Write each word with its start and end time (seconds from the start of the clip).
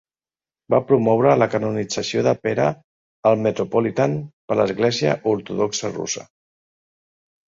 Va 0.73 0.77
promoure 0.91 1.33
la 1.41 1.47
canonització 1.55 2.23
de 2.27 2.31
Pere 2.45 2.65
al 3.31 3.37
Metropolitan 3.47 4.15
per 4.53 4.57
l'Església 4.61 5.13
Ortodoxa 5.35 5.93
Russa. 5.93 6.25